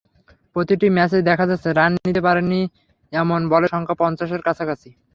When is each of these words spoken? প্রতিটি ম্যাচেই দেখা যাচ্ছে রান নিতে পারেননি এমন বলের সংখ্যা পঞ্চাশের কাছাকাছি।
প্রতিটি 0.55 0.87
ম্যাচেই 0.95 1.27
দেখা 1.29 1.45
যাচ্ছে 1.49 1.69
রান 1.71 1.91
নিতে 1.99 2.21
পারেননি 2.27 2.61
এমন 3.13 3.39
বলের 3.51 3.71
সংখ্যা 3.73 3.95
পঞ্চাশের 4.01 4.41
কাছাকাছি। 4.47 4.89